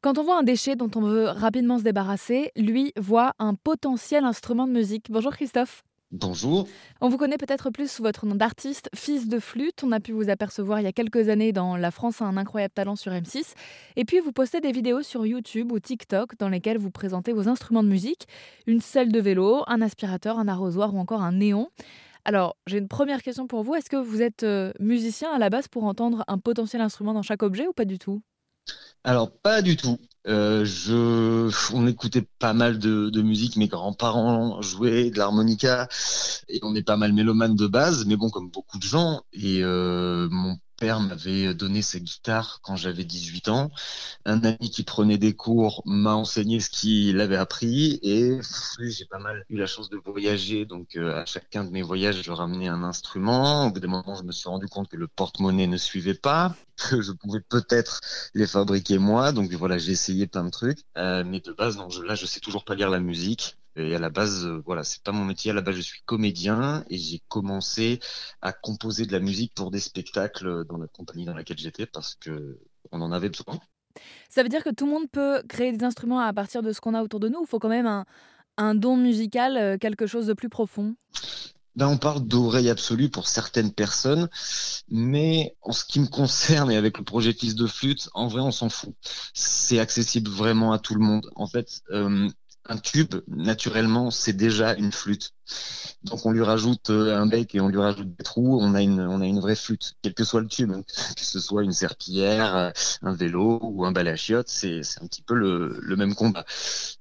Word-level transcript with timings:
Quand 0.00 0.16
on 0.16 0.22
voit 0.22 0.38
un 0.38 0.44
déchet 0.44 0.76
dont 0.76 0.90
on 0.94 1.00
veut 1.00 1.24
rapidement 1.24 1.76
se 1.76 1.82
débarrasser, 1.82 2.52
lui 2.54 2.92
voit 2.96 3.32
un 3.40 3.54
potentiel 3.54 4.24
instrument 4.24 4.68
de 4.68 4.72
musique. 4.72 5.10
Bonjour 5.10 5.32
Christophe. 5.32 5.82
Bonjour. 6.12 6.68
On 7.00 7.08
vous 7.08 7.18
connaît 7.18 7.36
peut-être 7.36 7.70
plus 7.70 7.90
sous 7.90 8.04
votre 8.04 8.24
nom 8.24 8.36
d'artiste, 8.36 8.88
fils 8.94 9.26
de 9.26 9.40
flûte. 9.40 9.82
On 9.82 9.90
a 9.90 9.98
pu 9.98 10.12
vous 10.12 10.30
apercevoir 10.30 10.80
il 10.80 10.84
y 10.84 10.86
a 10.86 10.92
quelques 10.92 11.28
années 11.28 11.52
dans 11.52 11.76
La 11.76 11.90
France 11.90 12.22
a 12.22 12.26
un 12.26 12.36
incroyable 12.36 12.72
talent 12.72 12.94
sur 12.94 13.10
M6. 13.10 13.54
Et 13.96 14.04
puis 14.04 14.20
vous 14.20 14.30
postez 14.30 14.60
des 14.60 14.70
vidéos 14.70 15.02
sur 15.02 15.26
YouTube 15.26 15.72
ou 15.72 15.80
TikTok 15.80 16.38
dans 16.38 16.48
lesquelles 16.48 16.78
vous 16.78 16.92
présentez 16.92 17.32
vos 17.32 17.48
instruments 17.48 17.82
de 17.82 17.88
musique 17.88 18.28
une 18.68 18.80
selle 18.80 19.10
de 19.10 19.20
vélo, 19.20 19.64
un 19.66 19.82
aspirateur, 19.82 20.38
un 20.38 20.46
arrosoir 20.46 20.94
ou 20.94 20.98
encore 20.98 21.22
un 21.22 21.32
néon. 21.32 21.70
Alors, 22.24 22.56
j'ai 22.68 22.78
une 22.78 22.88
première 22.88 23.22
question 23.22 23.48
pour 23.48 23.64
vous. 23.64 23.74
Est-ce 23.74 23.90
que 23.90 23.96
vous 23.96 24.22
êtes 24.22 24.44
euh, 24.44 24.72
musicien 24.78 25.32
à 25.32 25.38
la 25.38 25.50
base 25.50 25.66
pour 25.66 25.84
entendre 25.84 26.24
un 26.28 26.38
potentiel 26.38 26.82
instrument 26.82 27.14
dans 27.14 27.22
chaque 27.22 27.42
objet 27.42 27.66
ou 27.66 27.72
pas 27.72 27.84
du 27.84 27.98
tout? 27.98 28.22
Alors 29.04 29.30
pas 29.30 29.62
du 29.62 29.76
tout. 29.76 29.98
Euh, 30.26 30.64
je, 30.64 31.50
on 31.74 31.86
écoutait 31.86 32.26
pas 32.38 32.52
mal 32.52 32.78
de, 32.78 33.22
musique, 33.22 33.56
mes 33.56 33.68
grands-parents 33.68 34.60
jouaient 34.60 35.10
de 35.10 35.18
l'harmonica 35.18 35.88
et 36.48 36.60
on 36.62 36.74
est 36.74 36.82
pas 36.82 36.98
mal 36.98 37.12
mélomane 37.14 37.54
de 37.56 37.66
base, 37.66 38.04
mais 38.04 38.16
bon 38.16 38.28
comme 38.28 38.50
beaucoup 38.50 38.78
de 38.78 38.84
gens. 38.84 39.22
Et 39.32 39.62
euh, 39.62 40.28
père 40.78 41.00
m'avait 41.00 41.54
donné 41.54 41.82
sa 41.82 41.98
guitare 41.98 42.60
quand 42.62 42.76
j'avais 42.76 43.04
18 43.04 43.48
ans. 43.48 43.70
Un 44.24 44.42
ami 44.44 44.70
qui 44.70 44.84
prenait 44.84 45.18
des 45.18 45.34
cours 45.34 45.82
m'a 45.84 46.14
enseigné 46.14 46.60
ce 46.60 46.70
qu'il 46.70 47.20
avait 47.20 47.36
appris 47.36 47.98
et 48.02 48.38
j'ai 48.80 49.04
pas 49.06 49.18
mal 49.18 49.44
eu 49.48 49.56
la 49.56 49.66
chance 49.66 49.90
de 49.90 49.98
voyager. 50.04 50.64
Donc 50.64 50.96
euh, 50.96 51.20
à 51.20 51.26
chacun 51.26 51.64
de 51.64 51.70
mes 51.70 51.82
voyages, 51.82 52.22
je 52.22 52.32
ramenais 52.32 52.68
un 52.68 52.82
instrument. 52.82 53.66
Au 53.66 53.70
bout 53.70 53.80
d'un 53.80 53.88
moment, 53.88 54.14
je 54.14 54.22
me 54.22 54.32
suis 54.32 54.48
rendu 54.48 54.66
compte 54.66 54.88
que 54.88 54.96
le 54.96 55.08
porte-monnaie 55.08 55.66
ne 55.66 55.76
suivait 55.76 56.14
pas, 56.14 56.54
que 56.90 57.02
je 57.02 57.12
pouvais 57.12 57.40
peut-être 57.40 58.00
les 58.34 58.46
fabriquer 58.46 58.98
moi. 58.98 59.32
Donc 59.32 59.52
voilà, 59.52 59.78
j'ai 59.78 59.92
essayé 59.92 60.26
plein 60.26 60.44
de 60.44 60.50
trucs. 60.50 60.78
Euh, 60.96 61.24
mais 61.26 61.40
de 61.40 61.52
base, 61.52 61.76
non, 61.76 61.90
je, 61.90 62.02
là, 62.02 62.14
je 62.14 62.26
sais 62.26 62.40
toujours 62.40 62.64
pas 62.64 62.74
lire 62.74 62.90
la 62.90 63.00
musique. 63.00 63.56
Et 63.78 63.94
à 63.94 63.98
la 63.98 64.10
base, 64.10 64.46
euh, 64.46 64.62
voilà, 64.66 64.84
c'est 64.84 65.02
pas 65.02 65.12
mon 65.12 65.24
métier. 65.24 65.50
À 65.50 65.54
la 65.54 65.62
base, 65.62 65.76
je 65.76 65.80
suis 65.80 66.02
comédien 66.04 66.84
et 66.90 66.98
j'ai 66.98 67.22
commencé 67.28 68.00
à 68.42 68.52
composer 68.52 69.06
de 69.06 69.12
la 69.12 69.20
musique 69.20 69.54
pour 69.54 69.70
des 69.70 69.80
spectacles 69.80 70.64
dans 70.64 70.78
la 70.78 70.86
compagnie 70.88 71.24
dans 71.24 71.34
laquelle 71.34 71.58
j'étais 71.58 71.86
parce 71.86 72.14
que 72.14 72.58
on 72.92 73.00
en 73.00 73.12
avait 73.12 73.28
besoin. 73.28 73.58
Ça 74.28 74.42
veut 74.42 74.48
dire 74.48 74.62
que 74.62 74.70
tout 74.70 74.86
le 74.86 74.92
monde 74.92 75.10
peut 75.10 75.42
créer 75.48 75.72
des 75.72 75.84
instruments 75.84 76.20
à 76.20 76.32
partir 76.32 76.62
de 76.62 76.72
ce 76.72 76.80
qu'on 76.80 76.94
a 76.94 77.02
autour 77.02 77.20
de 77.20 77.28
nous. 77.28 77.40
Il 77.42 77.48
faut 77.48 77.58
quand 77.58 77.68
même 77.68 77.86
un, 77.86 78.04
un 78.58 78.74
don 78.74 78.96
musical, 78.96 79.56
euh, 79.56 79.78
quelque 79.78 80.06
chose 80.06 80.26
de 80.26 80.34
plus 80.34 80.50
profond? 80.50 80.94
Ben, 81.76 81.86
on 81.86 81.96
parle 81.96 82.26
d'oreille 82.26 82.70
absolue 82.70 83.08
pour 83.08 83.28
certaines 83.28 83.72
personnes, 83.72 84.28
mais 84.88 85.56
en 85.62 85.70
ce 85.70 85.84
qui 85.84 86.00
me 86.00 86.08
concerne 86.08 86.72
et 86.72 86.76
avec 86.76 86.98
le 86.98 87.04
projet 87.04 87.32
Fils 87.32 87.54
de 87.54 87.68
flûte, 87.68 88.10
en 88.14 88.26
vrai, 88.26 88.40
on 88.40 88.50
s'en 88.50 88.68
fout. 88.68 88.94
C'est 89.32 89.78
accessible 89.78 90.28
vraiment 90.28 90.72
à 90.72 90.80
tout 90.80 90.94
le 90.94 91.00
monde. 91.00 91.30
En 91.36 91.46
fait, 91.46 91.82
euh, 91.90 92.28
un 92.68 92.76
tube, 92.76 93.14
naturellement, 93.26 94.10
c'est 94.10 94.34
déjà 94.34 94.74
une 94.74 94.92
flûte. 94.92 95.32
Donc 96.04 96.26
on 96.26 96.32
lui 96.32 96.42
rajoute 96.42 96.90
euh, 96.90 97.16
un 97.16 97.26
bec 97.26 97.54
et 97.54 97.60
on 97.60 97.68
lui 97.68 97.78
rajoute 97.78 98.14
des 98.14 98.24
trous, 98.24 98.60
on 98.60 98.74
a 98.74 98.82
une, 98.82 99.40
vraie 99.40 99.56
flûte, 99.56 99.94
quel 100.02 100.14
que 100.14 100.22
soit 100.22 100.42
le 100.42 100.48
tube, 100.48 100.72
que 101.16 101.24
ce 101.24 101.40
soit 101.40 101.64
une 101.64 101.72
serpillière, 101.72 102.54
euh, 102.56 102.70
un 103.02 103.14
vélo 103.14 103.58
ou 103.62 103.84
un 103.84 103.92
balai 103.92 104.10
à 104.10 104.16
chiottes, 104.16 104.48
c'est, 104.48 104.80
un 105.00 105.06
petit 105.06 105.22
peu 105.22 105.34
le, 105.34 105.96
même 105.96 106.14
combat. 106.14 106.44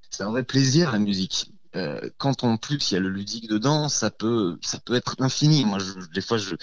C'est 0.09 0.23
un 0.23 0.31
vrai 0.31 0.43
plaisir 0.43 0.91
la 0.91 0.99
musique. 0.99 1.51
Euh, 1.75 2.09
quand 2.17 2.43
en 2.43 2.57
plus 2.57 2.91
il 2.91 2.93
y 2.95 2.97
a 2.97 3.01
le 3.01 3.09
ludique 3.09 3.49
dedans, 3.49 3.89
ça 3.89 4.09
peut, 4.09 4.57
être 4.93 5.15
infini. 5.19 5.65
Moi, 5.65 5.79
des 6.13 6.21
fois, 6.21 6.37
je, 6.37 6.55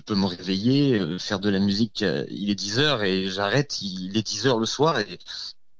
peux 0.00 0.14
me 0.14 0.26
réveiller, 0.26 1.18
faire 1.18 1.40
de 1.40 1.50
la 1.50 1.58
musique, 1.58 2.04
il 2.30 2.50
est 2.50 2.54
10 2.54 2.78
heures 2.78 3.02
et 3.02 3.28
j'arrête, 3.28 3.82
il 3.82 4.16
est 4.16 4.26
10 4.26 4.46
heures 4.46 4.58
le 4.58 4.66
soir 4.66 4.98
et 5.00 5.18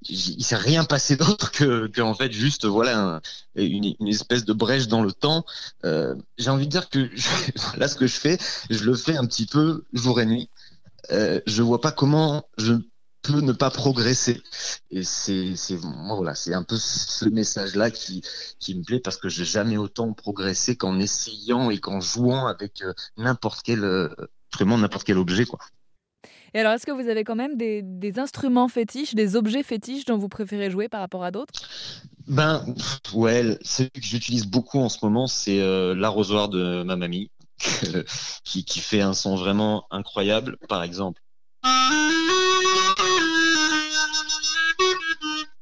il 0.07 0.43
s'est 0.43 0.55
rien 0.55 0.85
passé 0.85 1.15
d'autre 1.17 1.51
que, 1.51 2.01
en 2.01 2.13
fait 2.13 2.31
juste 2.31 2.65
voilà 2.65 3.21
une, 3.55 3.95
espèce 4.07 4.45
de 4.45 4.53
brèche 4.53 4.87
dans 4.87 5.01
le 5.01 5.11
temps. 5.11 5.45
Euh, 5.85 6.15
J'ai 6.37 6.49
envie 6.49 6.67
de 6.67 6.71
dire 6.71 6.89
que 6.89 7.09
là 7.77 7.87
ce 7.87 7.95
que 7.95 8.07
je 8.07 8.15
fais, 8.15 8.37
je 8.69 8.83
le 8.83 8.95
fais 8.95 9.17
un 9.17 9.25
petit 9.25 9.45
peu 9.45 9.83
jour 9.93 10.21
et 10.21 10.25
nuit. 10.25 10.49
Euh, 11.11 11.41
je 11.47 11.63
vois 11.63 11.81
pas 11.81 11.91
comment 11.91 12.47
je 12.57 12.75
peux 13.21 13.41
ne 13.41 13.51
pas 13.51 13.69
progresser. 13.69 14.41
Et 14.91 15.03
c'est 15.03 15.55
c'est 15.55 15.75
voilà 15.75 16.35
c'est 16.35 16.53
un 16.53 16.63
peu 16.63 16.77
ce 16.77 17.25
message 17.25 17.75
là 17.75 17.91
qui 17.91 18.21
qui 18.59 18.75
me 18.75 18.83
plaît 18.83 18.99
parce 18.99 19.17
que 19.17 19.29
j'ai 19.29 19.45
jamais 19.45 19.77
autant 19.77 20.13
progressé 20.13 20.75
qu'en 20.75 20.99
essayant 20.99 21.69
et 21.69 21.79
qu'en 21.79 21.99
jouant 21.99 22.47
avec 22.47 22.81
euh, 22.81 22.93
n'importe 23.17 23.61
quel 23.63 23.83
euh, 23.83 24.09
vraiment 24.53 24.77
n'importe 24.77 25.05
quel 25.05 25.17
objet 25.17 25.45
quoi. 25.45 25.59
Et 26.53 26.59
alors, 26.59 26.73
est-ce 26.73 26.85
que 26.85 26.91
vous 26.91 27.07
avez 27.07 27.23
quand 27.23 27.35
même 27.35 27.57
des, 27.57 28.19
instruments 28.19 28.67
fétiches, 28.67 29.15
des 29.15 29.35
objets 29.35 29.63
fétiches 29.63 30.05
dont 30.05 30.17
vous 30.17 30.29
préférez 30.29 30.69
jouer 30.69 30.89
par 30.89 30.99
rapport 30.99 31.23
à 31.23 31.31
d'autres? 31.31 31.53
Ben, 32.27 32.65
ouais, 33.13 33.57
celui 33.61 33.89
que 33.91 34.01
j'utilise 34.01 34.45
beaucoup 34.45 34.79
en 34.79 34.89
ce 34.89 34.99
moment, 35.03 35.27
c'est 35.27 35.59
euh, 35.59 35.95
l'arrosoir 35.95 36.49
de 36.49 36.83
ma 36.83 36.95
mamie, 36.95 37.31
qui, 38.43 38.63
qui 38.65 38.79
fait 38.79 39.01
un 39.01 39.13
son 39.13 39.35
vraiment 39.35 39.85
incroyable. 39.91 40.57
Par 40.67 40.83
exemple. 40.83 41.21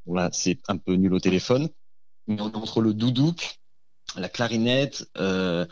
Voilà, 0.06 0.30
c'est 0.32 0.60
un 0.68 0.78
peu 0.78 0.94
nul 0.94 1.14
au 1.14 1.20
téléphone. 1.20 1.70
Mais 2.28 2.42
entre 2.42 2.82
le 2.82 2.94
doudouk, 2.94 3.60
la 4.16 4.30
clarinette, 4.30 5.10
euh, 5.18 5.66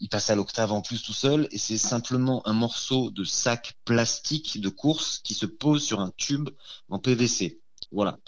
il 0.00 0.08
passe 0.08 0.30
à 0.30 0.34
l'octave 0.34 0.72
en 0.72 0.80
plus 0.80 1.02
tout 1.02 1.12
seul 1.12 1.48
et 1.50 1.58
c'est 1.58 1.78
simplement 1.78 2.46
un 2.46 2.52
morceau 2.52 3.10
de 3.10 3.24
sac 3.24 3.74
plastique 3.84 4.60
de 4.60 4.68
course 4.68 5.20
qui 5.22 5.34
se 5.34 5.46
pose 5.46 5.82
sur 5.82 6.00
un 6.00 6.12
tube 6.16 6.50
en 6.88 6.98
PVC. 6.98 7.60
Voilà. 7.92 8.18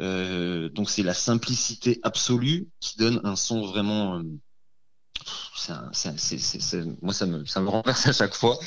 Euh, 0.00 0.68
donc 0.68 0.90
c'est 0.90 1.02
la 1.02 1.14
simplicité 1.14 2.00
absolue 2.02 2.68
qui 2.80 2.98
donne 2.98 3.20
un 3.24 3.36
son 3.36 3.64
vraiment. 3.66 4.18
Euh, 4.18 4.22
moi 7.02 7.12
ça 7.12 7.26
me, 7.26 7.44
ça 7.44 7.60
me 7.60 7.68
renverse 7.68 8.06
à 8.06 8.12
chaque 8.12 8.34
fois. 8.34 8.58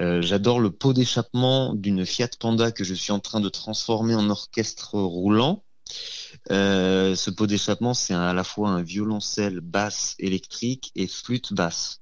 Euh, 0.00 0.20
J'adore 0.20 0.60
le 0.60 0.70
pot 0.70 0.92
d'échappement 0.92 1.74
d'une 1.74 2.04
Fiat 2.04 2.28
Panda 2.38 2.72
que 2.72 2.84
je 2.84 2.94
suis 2.94 3.12
en 3.12 3.20
train 3.20 3.40
de 3.40 3.48
transformer 3.48 4.14
en 4.14 4.28
orchestre 4.28 4.98
roulant. 4.98 5.64
Euh, 6.50 7.14
ce 7.14 7.30
pot 7.30 7.46
d'échappement, 7.46 7.94
c'est 7.94 8.14
à 8.14 8.32
la 8.32 8.44
fois 8.44 8.70
un 8.70 8.82
violoncelle 8.82 9.60
basse 9.60 10.14
électrique 10.18 10.92
et 10.94 11.06
flûte 11.06 11.52
basse. 11.52 12.00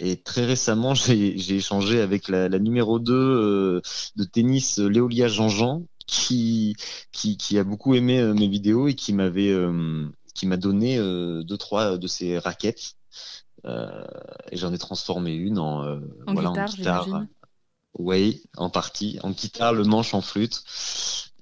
Et 0.00 0.16
très 0.16 0.44
récemment, 0.46 0.94
j'ai 0.94 1.56
échangé 1.56 2.00
avec 2.00 2.28
la, 2.28 2.48
la 2.48 2.58
numéro 2.58 2.98
2 2.98 3.12
euh, 3.12 3.80
de 4.16 4.24
tennis, 4.24 4.78
Léolia 4.78 5.28
Jean-Jean, 5.28 5.84
qui, 6.06 6.74
qui, 7.12 7.36
qui, 7.36 7.58
a 7.58 7.64
beaucoup 7.64 7.94
aimé 7.94 8.18
euh, 8.18 8.34
mes 8.34 8.48
vidéos 8.48 8.88
et 8.88 8.94
qui 8.94 9.12
m'avait 9.12 9.52
euh, 9.52 10.08
qui 10.34 10.46
m'a 10.46 10.56
donné 10.56 10.96
deux 10.96 11.56
trois 11.58 11.98
de 11.98 12.06
ses 12.06 12.38
raquettes. 12.38 12.94
et 13.66 14.56
j'en 14.56 14.72
ai 14.72 14.78
transformé 14.78 15.32
une 15.34 15.58
en, 15.58 15.82
en 16.26 16.32
voilà, 16.32 16.50
guitare, 16.50 17.02
en 17.02 17.04
guitare. 17.04 17.26
Oui, 17.98 18.42
en 18.56 18.70
partie. 18.70 19.18
En 19.22 19.30
guitare, 19.30 19.74
le 19.74 19.84
manche 19.84 20.14
en 20.14 20.22
flûte. 20.22 20.62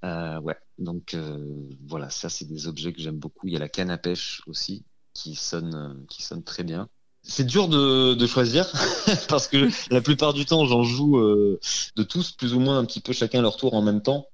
ouais. 0.03 0.57
Donc 0.79 1.15
euh, 1.15 1.69
voilà, 1.87 2.09
ça 2.11 2.29
c'est 2.29 2.45
des 2.45 2.69
objets 2.69 2.93
que 2.93 3.01
j'aime 3.01 3.19
beaucoup. 3.19 3.47
Il 3.49 3.53
y 3.53 3.57
a 3.57 3.61
la 3.61 3.69
canne 3.69 3.91
à 3.91 3.99
pêche 3.99 4.43
aussi 4.47 4.85
qui 5.19 5.35
sonne, 5.35 5.75
euh, 5.75 6.07
qui 6.09 6.23
sonne 6.23 6.45
très 6.45 6.65
bien. 6.65 6.89
C'est 7.23 7.45
dur 7.45 7.69
de, 7.69 8.15
de 8.15 8.27
choisir 8.27 8.71
parce 9.29 9.49
que 9.49 9.69
la 9.93 10.01
plupart 10.01 10.33
du 10.33 10.47
temps 10.47 10.65
j'en 10.67 10.85
joue 10.85 11.19
euh, 11.19 11.59
de 11.97 12.03
tous 12.05 12.33
plus 12.33 12.55
ou 12.55 12.61
moins 12.61 12.79
un 12.79 12.85
petit 12.85 13.01
peu 13.01 13.13
chacun 13.13 13.43
leur 13.43 13.57
tour 13.57 13.75
en 13.75 13.83
même 13.83 14.03
temps. 14.03 14.27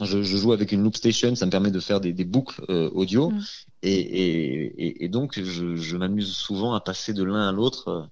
Je, 0.00 0.24
je 0.24 0.36
joue 0.36 0.52
avec 0.52 0.72
une 0.72 0.82
loop 0.82 0.96
station, 0.96 1.36
ça 1.36 1.46
me 1.46 1.52
permet 1.52 1.70
de 1.70 1.78
faire 1.78 2.00
des, 2.00 2.12
des 2.12 2.24
boucles 2.24 2.64
euh, 2.68 2.90
audio 2.90 3.30
mm. 3.30 3.44
et, 3.82 3.92
et, 3.92 5.04
et, 5.04 5.08
donc 5.08 5.40
je, 5.40 5.76
je 5.76 5.96
m'amuse 5.96 6.34
souvent 6.34 6.74
à 6.74 6.80
passer 6.80 7.12
de 7.12 7.22
l'un 7.22 7.48
à 7.48 7.52
l'autre. 7.52 8.08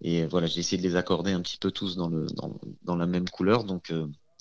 Et 0.00 0.26
voilà, 0.26 0.48
j'ai 0.48 0.60
essayé 0.60 0.82
de 0.82 0.88
les 0.88 0.96
accorder 0.96 1.30
un 1.30 1.40
petit 1.40 1.58
peu 1.58 1.70
tous 1.70 1.94
dans, 1.94 2.08
le, 2.08 2.26
dans, 2.34 2.58
dans 2.82 2.96
la 2.96 3.06
même 3.06 3.28
couleur, 3.28 3.64
donc 3.64 3.92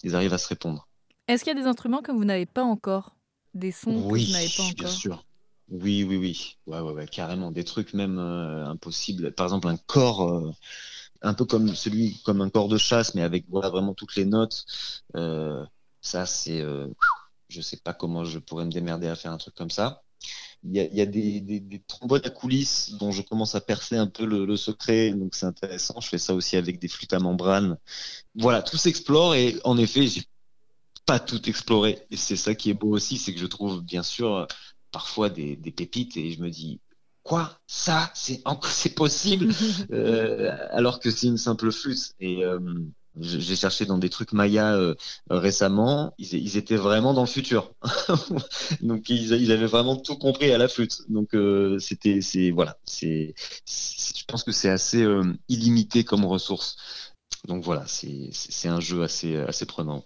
ils 0.04 0.16
arrivent 0.16 0.34
à 0.34 0.38
se 0.38 0.48
répondre. 0.48 0.89
Est-ce 1.30 1.44
qu'il 1.44 1.56
y 1.56 1.58
a 1.58 1.62
des 1.62 1.68
instruments 1.68 2.02
que 2.02 2.12
vous 2.12 2.26
n'avez 2.26 2.48
pas 2.48 2.64
encore? 2.64 3.16
Des 3.54 3.72
sons 3.72 4.02
oui, 4.08 4.24
que 4.24 4.28
vous 4.28 4.34
n'avez 4.34 4.50
pas 4.50 4.64
encore? 4.64 4.76
bien 4.76 4.88
sûr. 4.88 5.26
Oui, 5.70 6.04
oui, 6.04 6.18
oui. 6.18 6.58
Ouais, 6.66 6.80
ouais, 6.80 6.92
ouais, 6.92 7.08
carrément. 7.08 7.52
Des 7.52 7.64
trucs 7.64 7.94
même 7.94 8.18
euh, 8.18 8.66
impossibles. 8.66 9.32
Par 9.34 9.46
exemple, 9.46 9.68
un 9.68 9.78
corps, 9.78 10.28
euh, 10.28 10.52
un 11.22 11.36
peu 11.36 11.46
comme 11.46 11.76
celui, 11.76 12.20
comme 12.24 12.42
un 12.42 12.50
corps 12.50 12.68
de 12.68 12.80
chasse, 12.80 13.14
mais 13.14 13.22
avec 13.22 13.46
voilà, 13.48 13.70
vraiment 13.70 13.94
toutes 13.94 14.16
les 14.16 14.26
notes. 14.26 14.66
Euh, 15.16 15.64
ça, 16.02 16.26
c'est. 16.26 16.62
Euh, 16.62 16.88
je 17.48 17.62
sais 17.62 17.78
pas 17.78 17.94
comment 17.94 18.26
je 18.26 18.40
pourrais 18.40 18.66
me 18.66 18.72
démerder 18.72 19.08
à 19.08 19.16
faire 19.16 19.32
un 19.32 19.38
truc 19.38 19.54
comme 19.54 19.70
ça. 19.70 20.02
Il 20.64 20.76
y 20.76 20.80
a, 20.80 20.86
il 20.86 20.96
y 20.96 21.02
a 21.02 21.06
des, 21.06 21.42
des, 21.42 21.60
des, 21.60 21.80
trombones 21.80 22.26
à 22.26 22.32
coulisses 22.32 22.94
dont 23.00 23.12
je 23.12 23.22
commence 23.22 23.54
à 23.54 23.62
percer 23.62 23.98
un 23.98 24.08
peu 24.08 24.26
le, 24.26 24.46
le 24.46 24.58
secret, 24.58 25.12
donc 25.12 25.36
c'est 25.36 25.46
intéressant. 25.46 26.02
Je 26.02 26.10
fais 26.10 26.18
ça 26.18 26.34
aussi 26.34 26.58
avec 26.58 26.80
des 26.80 26.88
flûtes 26.88 27.14
à 27.14 27.20
membrane. 27.20 27.78
Voilà, 28.36 28.64
tout 28.64 28.78
s'explore 28.78 29.36
et 29.36 29.58
en 29.64 29.78
effet, 29.78 30.08
j'ai 30.08 30.24
pas 31.10 31.20
tout 31.20 31.50
explorer. 31.50 31.98
Et 32.12 32.18
c'est 32.18 32.36
ça 32.36 32.54
qui 32.54 32.70
est 32.70 32.76
beau 32.76 32.92
aussi, 32.92 33.18
c'est 33.18 33.34
que 33.34 33.40
je 33.40 33.48
trouve 33.48 33.82
bien 33.82 34.04
sûr 34.04 34.48
parfois 34.92 35.30
des, 35.30 35.56
des 35.56 35.72
pépites 35.72 36.16
et 36.18 36.32
je 36.32 36.40
me 36.40 36.52
dis 36.52 36.82
quoi? 37.24 37.60
Ça 37.66 38.12
c'est 38.14 38.44
c'est 38.66 38.94
possible? 38.94 39.52
Euh, 39.92 40.56
alors 40.72 41.00
que 41.00 41.10
c'est 41.10 41.26
une 41.28 41.38
simple 41.38 41.72
flûte 41.72 42.14
et 42.20 42.44
euh, 42.44 42.60
J'ai 43.20 43.56
cherché 43.56 43.86
dans 43.88 43.98
des 43.98 44.10
trucs 44.10 44.34
Maya 44.34 44.76
euh, 44.76 44.94
récemment, 45.32 46.14
ils, 46.20 46.58
étaient 46.58 46.76
vraiment 46.76 47.14
dans 47.16 47.24
le 47.24 47.28
futur. 47.28 47.74
Donc 48.82 49.10
ils, 49.10 49.52
avaient 49.52 49.66
vraiment 49.66 49.96
tout 49.96 50.18
compris 50.18 50.52
à 50.52 50.60
la 50.60 50.68
flûte. 50.68 51.02
Donc 51.10 51.34
euh, 51.34 51.80
c'était, 51.80 52.22
c'est 52.22 52.52
voilà, 52.52 52.78
c'est, 52.86 53.34
je 53.66 54.24
pense 54.28 54.44
que 54.44 54.52
c'est 54.52 54.70
assez 54.70 55.02
euh, 55.04 55.24
illimité 55.48 56.04
comme 56.04 56.24
ressource. 56.26 56.78
Donc 57.48 57.64
voilà, 57.64 57.86
c'est 57.88 58.68
un 58.68 58.80
jeu 58.80 59.02
assez 59.02 59.38
assez 59.38 59.66
prenant. 59.66 60.06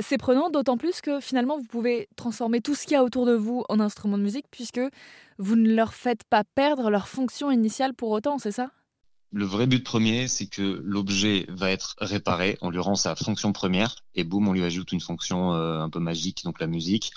C'est 0.00 0.18
prenant, 0.18 0.50
d'autant 0.50 0.76
plus 0.76 1.00
que 1.00 1.20
finalement, 1.20 1.58
vous 1.58 1.66
pouvez 1.66 2.08
transformer 2.16 2.60
tout 2.60 2.74
ce 2.74 2.84
qu'il 2.84 2.92
y 2.92 2.96
a 2.96 3.04
autour 3.04 3.26
de 3.26 3.34
vous 3.34 3.64
en 3.68 3.80
instrument 3.80 4.18
de 4.18 4.22
musique, 4.22 4.46
puisque 4.50 4.80
vous 5.38 5.56
ne 5.56 5.74
leur 5.74 5.94
faites 5.94 6.24
pas 6.24 6.44
perdre 6.44 6.90
leur 6.90 7.08
fonction 7.08 7.50
initiale 7.50 7.94
pour 7.94 8.10
autant, 8.10 8.38
c'est 8.38 8.52
ça? 8.52 8.70
Le 9.34 9.46
vrai 9.46 9.66
but 9.66 9.82
premier, 9.82 10.28
c'est 10.28 10.46
que 10.46 10.82
l'objet 10.84 11.46
va 11.48 11.70
être 11.70 11.96
réparé, 11.98 12.58
on 12.60 12.68
lui 12.68 12.80
rend 12.80 12.96
sa 12.96 13.16
fonction 13.16 13.52
première, 13.52 13.96
et 14.14 14.24
boum, 14.24 14.46
on 14.46 14.52
lui 14.52 14.62
ajoute 14.62 14.92
une 14.92 15.00
fonction 15.00 15.54
euh, 15.54 15.80
un 15.80 15.88
peu 15.88 16.00
magique, 16.00 16.44
donc 16.44 16.60
la 16.60 16.66
musique. 16.66 17.12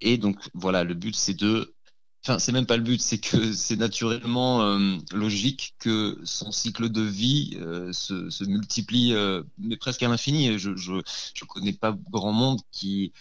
Et 0.00 0.18
donc 0.18 0.36
voilà, 0.54 0.84
le 0.84 0.94
but 0.94 1.16
c'est 1.16 1.34
de 1.34 1.74
Enfin, 2.24 2.38
c'est 2.38 2.52
même 2.52 2.66
pas 2.66 2.76
le 2.76 2.82
but, 2.82 3.00
c'est 3.00 3.18
que 3.18 3.52
c'est 3.52 3.76
naturellement 3.76 4.62
euh, 4.62 4.96
logique 5.12 5.74
que 5.80 6.18
son 6.24 6.52
cycle 6.52 6.88
de 6.88 7.02
vie 7.02 7.56
euh, 7.60 7.92
se, 7.92 8.30
se, 8.30 8.44
multiplie, 8.44 9.14
mais 9.58 9.76
presque 9.76 10.02
à 10.02 10.08
l'infini. 10.08 10.58
Je, 10.58 10.76
je, 10.76 11.02
je 11.34 11.44
connais 11.44 11.72
pas 11.72 11.96
grand 12.10 12.32
monde 12.32 12.60
qui 12.70 13.12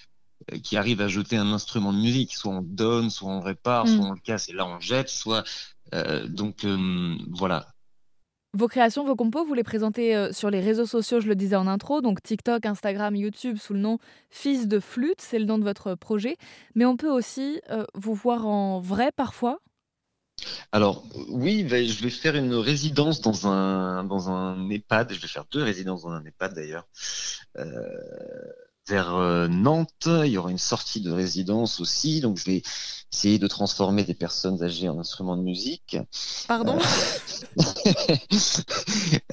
qui 0.64 0.76
arrive 0.76 1.02
à 1.02 1.08
jeter 1.08 1.38
un 1.38 1.54
instrument 1.54 1.94
de 1.94 2.00
musique. 2.00 2.34
Soit 2.34 2.52
on 2.52 2.62
donne, 2.62 3.12
soit 3.12 3.30
on 3.30 3.42
répare, 3.42 3.88
soit 3.88 3.98
mm. 3.98 4.10
on 4.10 4.14
le 4.14 4.20
casse 4.20 4.50
et 4.50 4.54
là 4.54 4.66
on 4.66 4.80
jette, 4.80 5.10
soit 5.10 5.44
donc 6.30 6.66
voilà. 7.32 7.68
Vos 8.54 8.68
créations, 8.68 9.06
vos 9.06 9.16
compos, 9.16 9.46
vous 9.46 9.54
les 9.54 9.64
présentez 9.64 10.14
euh, 10.14 10.34
sur 10.34 10.50
les 10.50 10.60
réseaux 10.60 10.86
sociaux, 10.86 11.22
je 11.22 11.28
le 11.28 11.36
disais 11.36 11.56
en 11.56 11.68
intro, 11.68 12.02
donc 12.02 12.22
TikTok, 12.22 12.66
Instagram, 12.66 13.16
YouTube, 13.16 13.58
sous 13.58 13.74
le 13.74 13.80
nom 13.80 13.98
Fils 14.30 14.68
de 14.68 14.82
flûte, 14.82 15.22
c'est 15.22 15.40
le 15.40 15.46
nom 15.46 15.58
de 15.58 15.64
votre 15.64 15.96
projet. 15.96 16.36
Mais 16.76 16.84
on 16.84 16.98
peut 16.98 17.10
aussi 17.10 17.62
euh, 17.70 17.86
vous 17.94 18.14
voir 18.14 18.46
en 18.46 18.82
vrai 18.82 19.14
parfois? 19.16 19.60
Alors 20.74 21.04
oui, 21.30 21.64
ben, 21.64 21.88
je 21.88 22.04
vais 22.04 22.10
faire 22.10 22.36
une 22.36 22.54
résidence 22.56 23.22
dans 23.22 23.48
un 23.48 24.04
dans 24.04 24.70
EHPAD. 24.70 25.14
Je 25.14 25.22
vais 25.22 25.28
faire 25.28 25.46
deux 25.52 25.64
résidences 25.64 26.04
dans 26.04 26.12
un 26.12 26.26
EHPAD 26.26 26.54
d'ailleurs. 26.54 26.88
Euh, 27.58 27.66
vers 28.88 29.16
euh, 29.16 29.48
Nantes. 29.48 30.08
Il 30.08 30.28
y 30.28 30.38
aura 30.38 30.52
une 30.52 30.58
sortie 30.58 31.02
de 31.02 31.12
résidence 31.12 31.80
aussi. 31.80 32.22
Donc, 32.22 32.38
je 32.38 32.46
vais 32.46 32.64
essayer 33.14 33.40
de 33.40 33.48
transformer 33.48 34.04
des 34.04 34.14
personnes 34.14 34.64
âgées 34.64 34.90
en 34.90 35.00
instruments 35.00 35.38
de 35.38 35.44
musique. 35.44 35.98
Pardon? 36.48 36.78
Euh, 37.58 38.16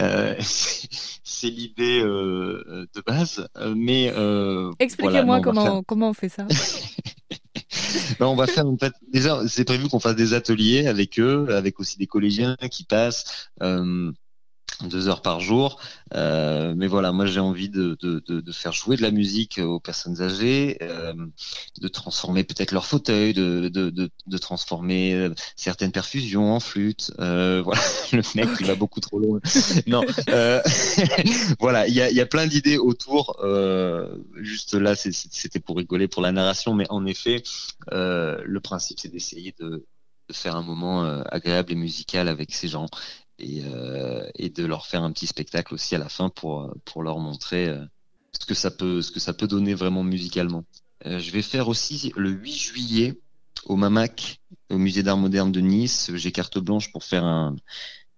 euh, 0.02 0.34
C'est 0.40 1.50
l'idée 1.50 2.02
de 2.02 3.02
base. 3.06 3.48
Mais 3.76 4.12
expliquez-moi 4.78 5.40
comment, 5.40 5.82
comment 5.82 6.10
on 6.10 6.14
fait 6.14 6.28
ça. 6.28 6.46
Ben, 8.18 8.26
on 8.26 8.34
va 8.34 8.46
faire 8.46 8.64
déjà 9.12 9.40
c'est 9.46 9.64
prévu 9.64 9.88
qu'on 9.88 10.00
fasse 10.00 10.16
des 10.16 10.34
ateliers 10.34 10.86
avec 10.86 11.18
eux, 11.18 11.46
avec 11.50 11.78
aussi 11.80 11.96
des 11.96 12.06
collégiens 12.06 12.56
qui 12.70 12.84
passent 12.84 13.50
deux 14.86 15.08
heures 15.08 15.22
par 15.22 15.40
jour. 15.40 15.80
Euh, 16.14 16.74
mais 16.76 16.86
voilà, 16.86 17.12
moi 17.12 17.26
j'ai 17.26 17.40
envie 17.40 17.68
de, 17.68 17.96
de, 18.00 18.20
de, 18.20 18.52
faire 18.52 18.72
jouer 18.72 18.96
de 18.96 19.02
la 19.02 19.10
musique 19.10 19.58
aux 19.58 19.80
personnes 19.80 20.22
âgées, 20.22 20.78
euh, 20.82 21.12
de 21.80 21.88
transformer 21.88 22.44
peut-être 22.44 22.72
leur 22.72 22.86
fauteuil, 22.86 23.34
de, 23.34 23.68
de, 23.68 24.38
transformer 24.38 25.14
euh, 25.14 25.34
certaines 25.56 25.92
perfusions 25.92 26.52
en 26.54 26.60
flûte. 26.60 27.12
Euh, 27.18 27.60
voilà, 27.64 27.82
le 28.12 28.22
mec 28.34 28.48
il 28.60 28.66
va 28.66 28.74
beaucoup 28.74 29.00
trop 29.00 29.18
loin. 29.18 29.40
non, 29.86 30.04
euh, 30.30 30.62
voilà, 31.60 31.86
il 31.88 31.94
y 31.94 32.00
a, 32.00 32.10
y 32.10 32.20
a 32.20 32.26
plein 32.26 32.46
d'idées 32.46 32.78
autour. 32.78 33.36
juste 34.36 34.74
là, 34.74 34.94
c'était 34.94 35.60
pour 35.60 35.76
rigoler 35.76 36.08
pour 36.08 36.22
la 36.22 36.32
narration, 36.32 36.74
mais 36.74 36.86
en 36.90 37.04
effet, 37.06 37.42
le 37.90 38.58
principe 38.58 39.00
c'est 39.00 39.08
d'essayer 39.08 39.54
de 39.58 39.84
faire 40.30 40.56
un 40.56 40.62
moment 40.62 41.04
agréable 41.30 41.72
et 41.72 41.74
musical 41.74 42.28
avec 42.28 42.54
ces 42.54 42.68
gens 42.68 42.86
et, 43.38 43.62
euh, 43.64 44.28
et, 44.34 44.48
de 44.48 44.64
leur 44.64 44.86
faire 44.86 45.02
un 45.02 45.12
petit 45.12 45.26
spectacle 45.26 45.74
aussi 45.74 45.94
à 45.94 45.98
la 45.98 46.08
fin 46.08 46.28
pour, 46.28 46.74
pour 46.84 47.02
leur 47.02 47.18
montrer 47.18 47.68
euh, 47.68 47.84
ce 48.38 48.46
que 48.46 48.54
ça 48.54 48.70
peut, 48.70 49.02
ce 49.02 49.10
que 49.10 49.20
ça 49.20 49.32
peut 49.32 49.46
donner 49.46 49.74
vraiment 49.74 50.04
musicalement. 50.04 50.64
Euh, 51.06 51.18
je 51.18 51.30
vais 51.30 51.42
faire 51.42 51.68
aussi 51.68 52.12
le 52.16 52.30
8 52.30 52.52
juillet 52.52 53.20
au 53.64 53.76
MAMAC, 53.76 54.40
au 54.70 54.78
Musée 54.78 55.02
d'Art 55.02 55.16
Moderne 55.16 55.52
de 55.52 55.60
Nice. 55.60 56.10
J'ai 56.14 56.32
carte 56.32 56.58
blanche 56.58 56.90
pour 56.92 57.04
faire 57.04 57.24
un 57.24 57.56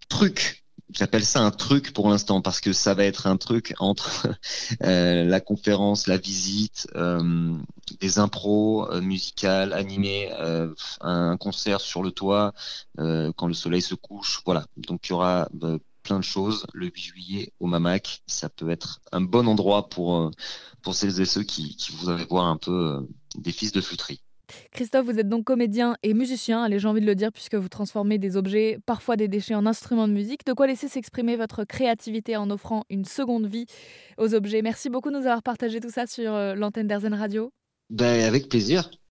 truc 0.08 0.64
j'appelle 0.92 1.25
ça 1.25 1.40
un 1.40 1.50
truc 1.50 1.92
pour 1.92 2.08
l'instant 2.08 2.40
parce 2.42 2.60
que 2.60 2.72
ça 2.72 2.94
va 2.94 3.04
être 3.04 3.26
un 3.26 3.37
truc 3.37 3.75
entre 3.78 4.28
euh, 4.82 5.25
la 5.25 5.40
conférence, 5.40 6.06
la 6.06 6.16
visite, 6.16 6.88
euh, 6.96 7.56
des 8.00 8.19
impros 8.19 8.90
euh, 8.90 9.00
musicales, 9.00 9.72
animées, 9.72 10.31
euh, 10.32 10.75
un 11.00 11.37
concert 11.37 11.81
sur 11.81 12.02
le 12.02 12.10
toit 12.10 12.52
quand 12.96 13.46
le 13.46 13.54
soleil 13.54 13.82
se 13.82 13.94
couche. 13.94 14.42
Voilà, 14.44 14.66
donc 14.76 15.08
il 15.08 15.10
y 15.10 15.12
aura 15.14 15.48
plein 16.02 16.19
de 16.19 16.25
choses 16.25 16.66
le 16.72 16.87
8 16.87 17.00
juillet 17.00 17.52
au 17.60 17.66
Mamac. 17.66 18.22
Ça 18.26 18.48
peut 18.48 18.70
être 18.70 19.00
un 19.12 19.20
bon 19.20 19.48
endroit 19.48 19.88
pour 19.88 20.31
pour 20.82 20.94
celles 20.94 21.20
et 21.20 21.26
ceux 21.26 21.43
qui, 21.43 21.76
qui 21.76 21.93
voudraient 21.93 22.25
voir 22.25 22.46
un 22.46 22.56
peu 22.56 23.06
des 23.36 23.52
fils 23.52 23.72
de 23.72 23.81
flûterie. 23.81 24.22
Christophe, 24.73 25.06
vous 25.06 25.19
êtes 25.19 25.29
donc 25.29 25.44
comédien 25.44 25.97
et 26.02 26.14
musicien, 26.14 26.62
allez, 26.62 26.79
j'ai 26.79 26.88
envie 26.88 27.00
de 27.00 27.06
le 27.06 27.14
dire, 27.14 27.32
puisque 27.32 27.55
vous 27.55 27.69
transformez 27.69 28.19
des 28.19 28.37
objets, 28.37 28.79
parfois 28.87 29.17
des 29.17 29.29
déchets, 29.29 29.55
en 29.55 29.67
instruments 29.67 30.08
de 30.08 30.12
musique. 30.12 30.44
De 30.47 30.52
quoi 30.52 30.67
laisser 30.67 30.88
s'exprimer 30.88 31.37
votre 31.37 31.64
créativité 31.64 32.37
en 32.37 32.50
offrant 32.50 32.85
une 32.91 33.05
seconde 33.05 33.47
vie 33.47 33.67
aux 34.19 34.35
objets. 34.35 34.62
Merci 34.62 34.91
beaucoup 34.91 35.11
de 35.11 35.17
nous 35.17 35.26
avoir 35.26 35.43
partagé 35.43 35.81
tout 35.81 35.91
ça 35.91 36.06
sur 36.06 36.32
euh, 36.35 36.55
l'antenne 36.55 36.87
d'Airzen 36.87 37.14
Radio. 37.14 37.52
Ben, 37.91 38.25
avec 38.25 38.49
plaisir. 38.49 38.91